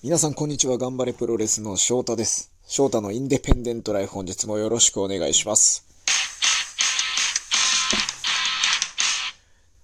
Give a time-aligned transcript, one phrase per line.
[0.00, 0.78] 皆さんこんにちは。
[0.78, 2.52] 頑張れプロレスの翔太です。
[2.68, 5.84] 翔太のインデペンデントライフ本日もよろしくお願いします。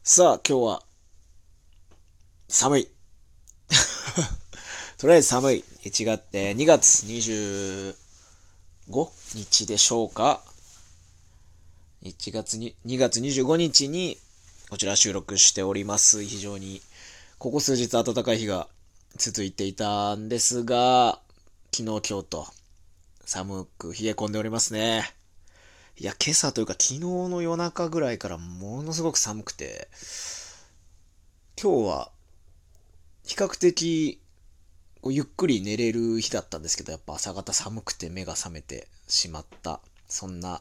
[0.04, 0.82] さあ、今日は、
[2.48, 2.88] 寒い。
[4.98, 5.64] とりあえず寒い。
[5.82, 7.96] 1月、えー2月25
[9.34, 10.44] 日でしょうか。
[12.04, 14.16] 1月に、2月25日に、
[14.70, 16.22] こちら収録しております。
[16.22, 16.82] 非常に、
[17.38, 18.68] ここ数日暖かい日が
[19.16, 21.20] 続いていたんですが、
[21.72, 22.46] 昨日、今日と
[23.24, 25.08] 寒く冷え込んでおりますね。
[25.96, 29.86] いや、今朝というか昨日の夜中ぐらいからものすごく寒くて、
[31.62, 32.10] 今日は
[33.24, 34.20] 比較的
[35.00, 40.60] こうゆっくり寝れる日だったんですけど、やっぱ朝方寒くて目が覚めてしまった、そんな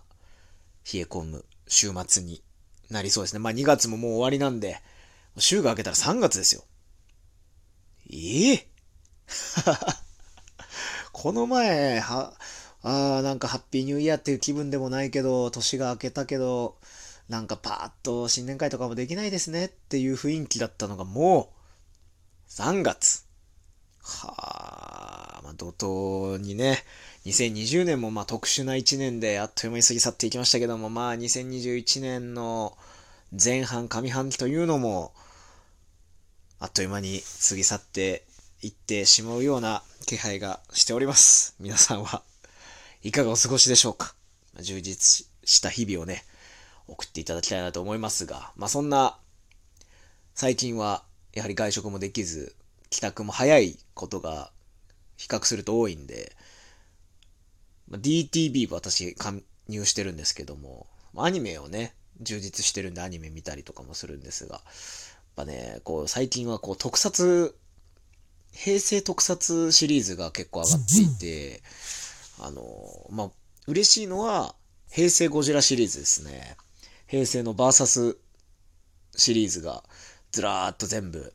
[0.94, 2.44] 冷え込む週末に
[2.92, 3.40] なりそうですね。
[3.40, 4.80] まあ2月ももう終わりなんで、
[5.40, 6.64] 週が明けたら3月ですよ。
[8.14, 8.68] ええ？
[11.12, 12.38] この前、は、
[12.84, 16.78] あなんかハッピーニューイヤーっていう気分でもないけど、年が明けたけど、
[17.30, 21.54] なんかパーッと新年会とかもできないですねっていう雰囲気だったのがも
[22.50, 23.26] う、3月。
[24.04, 26.84] はあ、まあ、怒涛にね、
[27.26, 32.78] 2020年もまあ特殊な1年であっという間に過ぎ去っていきましたけども、まあ2021年の
[33.32, 35.14] 前半上半期というのも、
[36.64, 38.24] あっという間に過ぎ去って
[38.62, 41.56] いってしまうような気配がしております。
[41.60, 42.24] 皆さんは
[43.04, 44.16] いかがお過ごしでしょうか？
[44.62, 46.24] 充実した日々をね、
[46.88, 49.20] 送っていただきたいなと思いますが、まあそんな、
[50.36, 51.04] 最近は
[51.34, 52.56] やはり外食もできず、
[52.90, 54.50] 帰宅も早いことが
[55.18, 56.34] 比較すると多いんで、
[57.90, 59.34] まあ DTV 私加
[59.68, 64.62] 入してるんですけども、アニメをね、充実してるんでアニメ見たりとかもするんですが、
[65.36, 67.56] ぱね、こう最近はこう特撮、
[68.52, 71.62] 平成特撮シリーズが結構上がっていて、
[72.40, 72.62] あの、
[73.10, 73.32] まあ、
[73.68, 74.56] 嬉しいのは、
[74.92, 76.56] 平成ゴジラシリーズですね。
[77.08, 78.18] 平成のバーサス
[79.16, 79.84] シリーズが
[80.32, 81.34] ずらーっと全部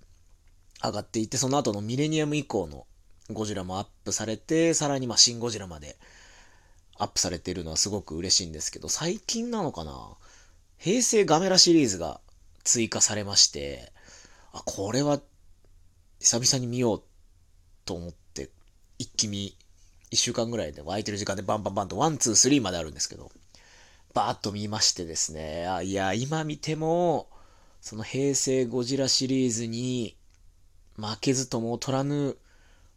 [0.83, 2.87] 上がっていて、その後のミレニアム以降の
[3.31, 5.97] ゴジラもアップされて、さらにまあシンゴジラまで
[6.99, 10.17] アップされているのはすごく嬉しいんですけど、最近なのかな？
[10.79, 12.21] 平成ガメラシリーズが
[12.69, 13.91] 追加されまして、
[14.53, 15.21] あ、これは
[16.21, 17.03] 久々に見よう
[17.87, 18.51] と思って、
[18.99, 19.57] 一気見、
[20.11, 23.33] 一週間ぐらいで空いてる時間でバンバンバンとワン、ツー、スリーまであるんですけど、
[24.13, 27.31] バーッと見ましてですね、あいや、今見ても、
[27.81, 30.15] その平成ゴジラシリーズに
[30.97, 32.37] 負けずとも劣らぬ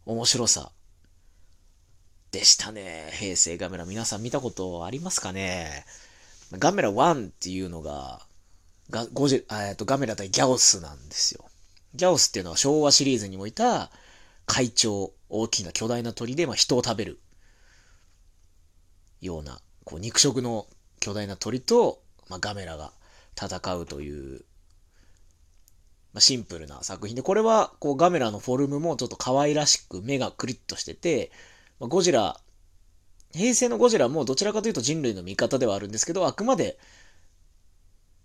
[0.06, 0.72] 面白さ
[2.32, 3.09] でしたね。
[3.14, 3.86] 平成ガメラ。
[3.86, 5.86] 皆さん見たことありますかね？
[6.52, 8.26] ガメラ1っていうのが、
[8.91, 11.46] がゴジえっとガメラ対ギャオスなんですよ。
[11.96, 13.90] ギャオスっていうのは昭和シリーズにもいた
[14.46, 17.19] 会長、大きな巨大な鳥で、まあ、人を食べる
[19.22, 20.68] ような、こう肉食の
[21.00, 22.91] 巨大な鳥と、まあ、ガメラが
[23.41, 24.44] 戦うという、
[26.13, 31.31] まあ、シンプルな作品で、これはこうガメラのフォルムもちょっと可愛らしく目がクリッとしてて、
[31.79, 32.40] まあ、ゴジラ、
[33.34, 36.78] 平成のゴジラもどちらかというと人類の味方ではあるんですけど、あくまで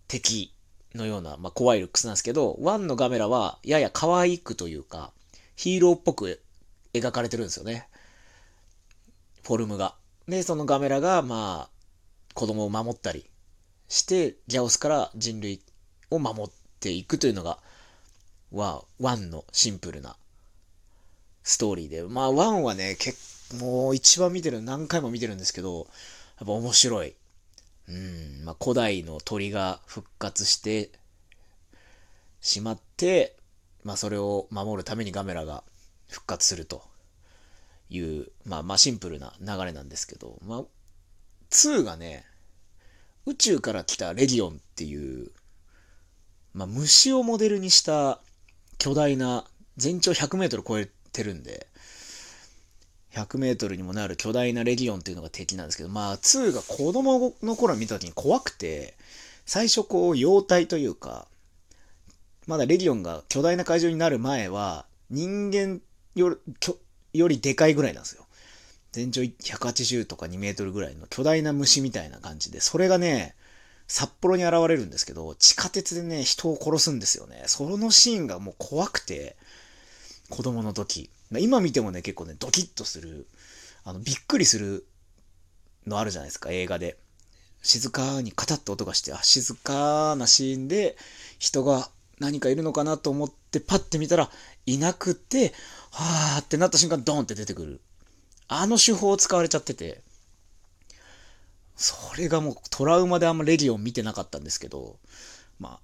[0.09, 0.56] 敵
[0.97, 5.13] のような、まあ、怖いルックスなんですけど、ワンのガメラはやや可愛くというか、
[5.55, 6.41] ヒーローっぽく
[6.93, 7.89] 描かれてるんですよね。
[9.45, 9.95] フォルムが。
[10.27, 11.71] で、そのガメラが、まあ、
[12.35, 13.31] 子供を守ったり
[13.89, 15.63] して、ギャオスから人類
[16.11, 17.59] を守っていくというのが、
[18.53, 20.17] は、ワンのシンプルな
[21.43, 22.03] ストーリーで。
[22.03, 25.87] まあ、ワンはね、結もう一番見てる、何回も見てるんですけど、
[26.39, 27.15] やっぱ面白い。
[27.89, 30.91] うん、まあ、古代の鳥が復活して
[32.41, 33.37] しまって、
[33.85, 35.63] まあ、それを守るためにガメラが
[36.09, 36.83] 復活すると
[37.89, 40.65] いう、まあ、まあ、シンプルな流れなんですけど、まあ、
[41.51, 42.25] 2がね、
[43.27, 45.31] 宇宙から来たレギオンっていう、
[46.55, 48.21] まあ、虫をモデルにした
[48.79, 49.45] 巨大な、
[49.77, 51.67] 全長100メートル超えてるんで、
[53.17, 58.95] 100メートルにもなる巨大なレギオンっていうのが敵なんですけど、まあ、2が子供の頃見た時に怖くて、
[59.47, 61.27] 最初こう、妖体というか、
[62.47, 65.81] まだレギオンが巨大な怪獣になる前は、人間
[66.15, 66.79] よりきょ
[67.13, 68.27] よりでかいぐらいなんですよ。
[68.93, 73.35] 全長180とか2メートルぐらいの巨大な虫みたいな感じで、それがね、
[73.89, 77.45] 札幌に現れるんですけど、地下鉄でね、人を殺すんですよね。
[77.47, 79.37] そのシーンがもう怖くて、
[80.29, 81.11] 子供の時。
[81.39, 83.27] 今見てもね、結構ね、ドキッとする、
[83.85, 84.87] あの、びっくりする
[85.87, 86.99] のあるじゃないですか、映画で。
[87.63, 90.97] 静かにカタッと音がして、あ、静かなシーンで
[91.39, 91.91] 人が
[92.21, 94.31] 何かいるのかなと思ってパッて見たら、
[94.67, 95.53] いなくて、
[95.91, 97.81] はーってなった瞬間ドンって出てくる。
[98.49, 100.03] あの手法を使われちゃってて、
[101.77, 104.99] それがもうトラウマであんまレディオン見てなかったんですけど、
[105.59, 105.81] ま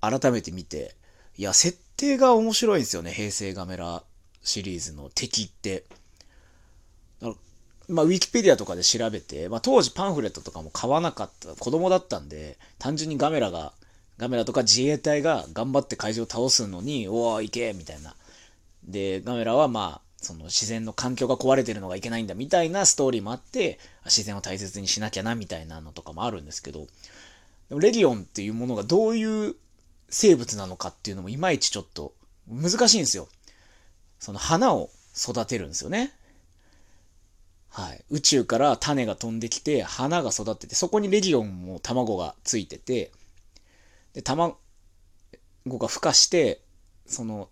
[0.00, 0.94] あ、改めて見て、
[1.36, 4.02] いや、設定が面白いんですよね、平成ガメラ
[4.42, 5.84] シリーズの敵って。
[7.88, 13.72] まあ、ウィキペディアとかで調べて、まあ、当時パンフレットとかも買わなかった、子供だったんで、単純にガメラが、
[14.18, 18.14] ガメラとか自衛隊が頑張って怪獣を倒すのに、おお、行けみたいな。
[18.84, 26.86] で、ガメラはまあ、その自然の環境が壊れてるのがいけないんだみたいなストーリーもあって、自然を大切にしなきゃなみたいなのとかもあるんですけど、
[27.70, 29.56] レディオンっていうものがどういう
[30.12, 32.14] 生物なのかっていうのもいまいちちょっと
[32.46, 33.28] 難しいんですよ。
[34.20, 36.12] その花を育てるんですよね。
[37.70, 38.04] はい。
[38.10, 43.10] 宇宙から種が飛んできて、花が育ってて、そこにレディオンも卵がついてて、
[44.12, 44.58] で、卵
[45.66, 46.60] が孵化して、
[47.06, 47.48] その、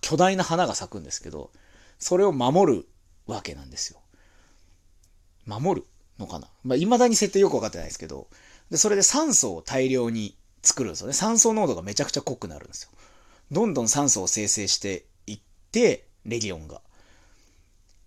[0.00, 1.50] 巨大な花が咲くんですけど、
[1.98, 2.88] それを守る
[3.26, 3.98] わけなんですよ。
[5.46, 5.86] 守る
[6.18, 6.48] のかな？
[6.62, 8.28] まあ、未だに設定よくわかってないですけど、
[8.70, 11.12] で、それで酸素を大量に作るんですよね。
[11.12, 12.90] 酸素濃度がめちゃくちゃ濃くなるんですよ。
[13.52, 15.40] どんどん酸素を生成していっ
[15.70, 16.80] て、レギオンが。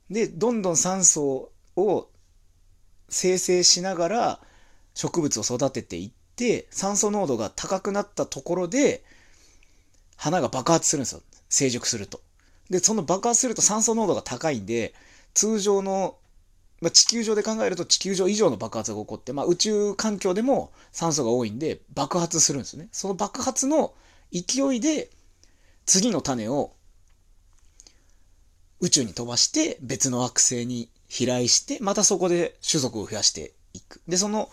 [0.09, 2.07] で、どんどん酸素を
[3.09, 4.39] 生成しながら
[4.93, 9.03] 植物を育てていって、酸素濃度が高くなったところで、
[10.15, 11.21] 花が爆発するんですよ。
[11.49, 12.21] 成熟すると。
[12.69, 14.93] で、その爆発すると酸素濃度が高いんで、
[15.33, 16.17] 通常の、
[16.81, 22.89] まあ、地球上で考えると地球上以上の爆発が起こって、まあ、宇宙環境でも酸素が多いんで爆発するんですよね。
[22.91, 23.93] その爆発の
[24.31, 25.09] 勢いで
[25.85, 26.73] 次の種を
[28.79, 34.01] 宇宙に飛ばして別の惑星に飛来して、またそこで種族を増やしていく。
[34.07, 34.49] で、その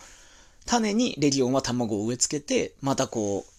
[0.65, 3.51] 種にレギオンは卵を植え付けて、またこう、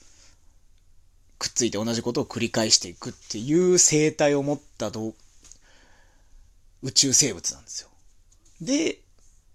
[1.39, 4.91] くっついて同じことを繰り返していくっていう生態を持った
[6.83, 7.89] 宇宙生物なんですよ。
[8.61, 9.00] で、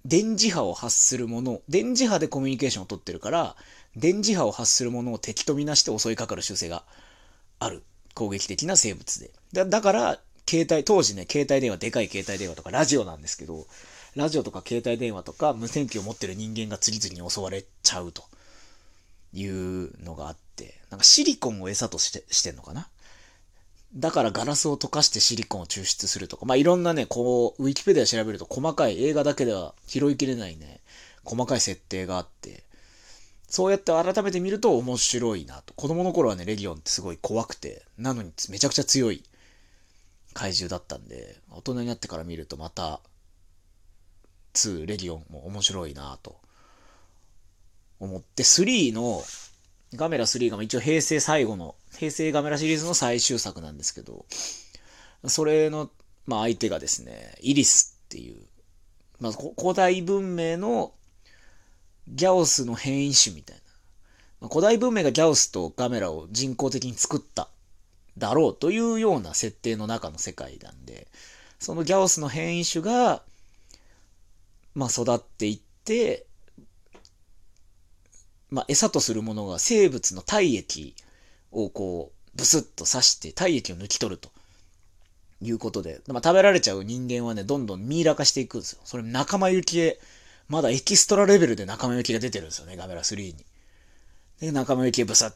[0.06, 3.56] 電磁波を発するもの、電磁波でコミュニケーションを取ってるから、
[3.96, 6.84] 電磁波を発するものを敵とみなして襲いかかる習性が
[7.60, 7.84] ある
[8.16, 9.32] 攻撃的な生物で。
[9.54, 10.20] だだから、
[10.50, 13.68] 携帯、当時ね、携帯電話、でかい携帯電話とかラジオなんですけど、
[14.16, 18.24] ラジオとか携帯電話とか無線機を持ってる人間が次々に襲われちゃうと
[19.34, 22.90] いうのがあって、なんかシリコンを餌としてしてんのかな？
[23.94, 30.80] だからガラスを溶かしてシリコンを抽出するとか、まあ、いろんなね、こう、ウィキペディア調べると細かい映画だけでは拾いきれないね、
[31.26, 32.64] 細かい設定があって、
[33.50, 35.74] そうやって改めて見ると面白いなと。
[35.74, 39.24] 子供の頃はね、レギオンってすごい怖くて、なのにめちゃくちゃ強い
[40.34, 43.02] 怪獣だったんで、大人になってから見るとまた、
[44.54, 46.40] 2、レギオンも面白いなと
[48.00, 49.22] 思って、3の、
[49.96, 54.26] ガメラ3が一応平成最後の、平成ガメラシリーズの最終作なんですけど、
[55.28, 55.90] それの、
[56.26, 58.38] まあ相手がですね、イリスっていう、
[59.20, 60.94] まあ古代文明の
[62.08, 63.62] ギャオスの変異種みたいな
[64.42, 64.50] ま。
[64.50, 67.48] 古代文明がギャオスとガメラを人工的に作った
[68.18, 71.08] だろうというような設定の中の世界なんで、
[71.60, 73.24] そのギャオスの変異種が、
[74.74, 76.26] まあ育っていって、
[78.52, 80.96] まあ餌とするものが生物の体液
[81.52, 84.30] をこう、ブスッと刺して体液を抜き取ると。
[85.44, 88.82] いうことで、まあ、食べられちゃう人間はね、どんどんミイラ化していくんですよ。
[88.84, 90.00] それ仲間由紀へ
[90.48, 93.46] まだエキストラレベルで仲間由紀が出てるんですよね、ガメラ3に。
[94.40, 95.34] で、仲間由紀ブサッ、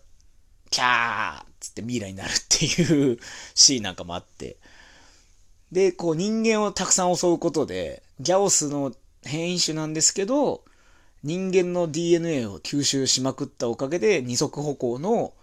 [0.69, 3.17] キャーつってミイラになるっていう
[3.55, 4.57] シーンなんかもあって。
[5.71, 8.93] で、こう人間をたくさん襲うことで、ギャオスの
[9.23, 10.63] 変異種なんですけど、
[11.25, 15.33] 人間の DNA を吸収しまくったおかげで二足歩行の、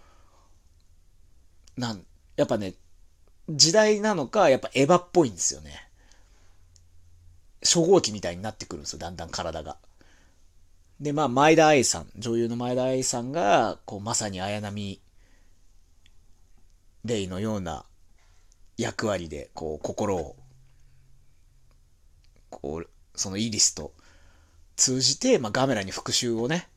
[1.75, 2.05] なん、
[2.37, 2.75] やっぱね、
[3.49, 5.89] 時代なのか、やっぱエヴァっぽいんですよね。
[7.61, 9.75] 初号機みたいになってくるんですよ、だんだん体が。
[11.01, 15.01] で、まあ、前田愛さん、女優の前田愛さんが、こう、まさに綾波
[17.03, 17.83] レイのような
[18.77, 20.37] 役割で、こう、心を、
[22.49, 23.93] こう、そのイリスと
[24.75, 26.67] 通じて、まあ、ガメラに復讐をね、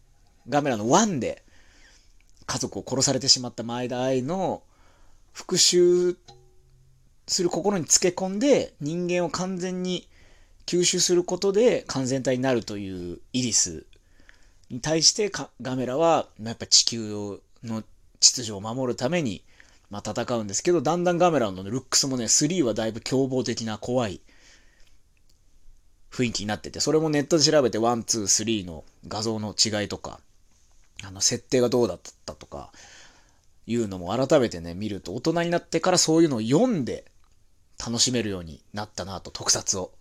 [0.49, 1.43] ガメラのワンで
[2.47, 4.63] 家族を殺されてしまった前田愛の
[5.33, 6.15] 復讐
[7.27, 10.09] する心につけ込んで人間を完全に
[10.65, 13.87] 吸収することで完全体になるというイリス
[14.71, 15.31] に対して
[15.63, 17.83] ガメラは、やっぱ地球の
[18.21, 19.45] 秩序を守るために、
[19.91, 24.21] まあ、戦うんですけど、だんだんガメラの、ルックスもね、3はだいぶ凶暴的な怖い
[26.11, 30.21] 雰囲気になってて、それもネットで調べて1、2、3の画像の違いとか、
[31.05, 32.73] あの、設定がどうだったとか、
[33.67, 37.05] いうのも改めてね、見ると大人になってからそういうのを読んで
[37.85, 39.93] 楽しめるようになったなと、特撮を。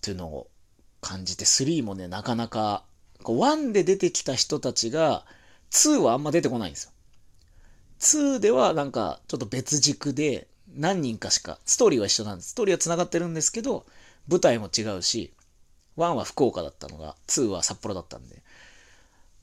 [0.00, 0.48] というのを
[1.00, 2.84] 感じて、3もね、なかなか、
[3.22, 5.24] こう1で出てきた人たちが、
[5.70, 6.92] 2はあんま出てこないんですよ。
[8.00, 12.50] 2ではなんかちょっと別軸で何人かしか、ストーリーは一緒なんです。
[12.50, 13.86] ストーリーは繋がってるんですけど、
[14.28, 15.32] 舞台も違うし、
[15.96, 18.42] 1は福岡だったのが、2は札幌だったんで。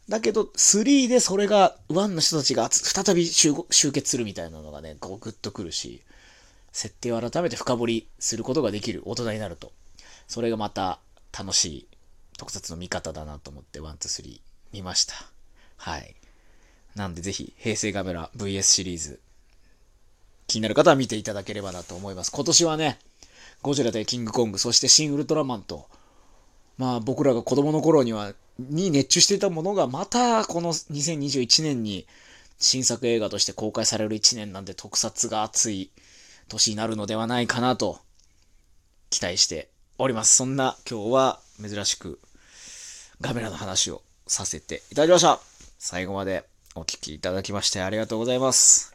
[0.07, 3.53] だけど、3でそれが、1の人たちが再び集
[3.91, 6.01] 結するみたいなのがね、こうグッとくるし、
[6.71, 9.71] 設定を改めて深掘りすることができる大人になると。
[10.27, 10.99] それがまた
[11.37, 11.87] 楽しい
[12.37, 14.41] 特撮の見方だなと思って、1、2、3
[14.73, 15.13] 見ました。
[15.77, 16.15] はい。
[16.95, 19.19] なんでぜひ、平成ガメラ VS シリーズ、
[20.47, 22.31] 気になる方は見ていただければなと思います。
[22.31, 22.99] 今年はね、
[23.61, 25.87] ゴジラ対キングコング、そしてシン・ウルトラマンと、
[26.77, 32.05] まあ僕らが子供の頃には、に熱中していたものがまたこの2021年に
[32.57, 35.91] 新作映画として公開される1年なんで特撮が熱い
[36.49, 37.99] 年になるのではないかなと
[39.09, 40.35] 期待しております。
[40.35, 42.19] そんな今日は珍しく
[43.21, 45.39] ガメラの話をさせていただきました。
[45.77, 46.43] 最後まで
[46.75, 48.93] お聴きいただきましてありがとうございます。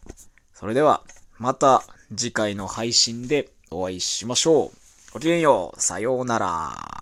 [0.52, 1.02] それでは
[1.38, 4.70] また次回の配信でお会いしましょう。
[5.12, 5.80] ごきげんよう。
[5.80, 6.93] さようなら。